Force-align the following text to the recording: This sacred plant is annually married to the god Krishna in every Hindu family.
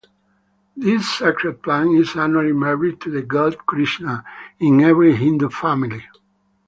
This 0.75 1.07
sacred 1.07 1.61
plant 1.61 1.91
is 1.99 2.15
annually 2.15 2.53
married 2.53 2.99
to 3.01 3.11
the 3.11 3.21
god 3.21 3.67
Krishna 3.67 4.23
in 4.59 4.81
every 4.81 5.15
Hindu 5.15 5.49
family. 5.49 6.03